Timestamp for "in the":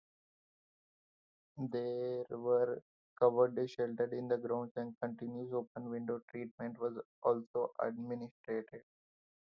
4.13-4.37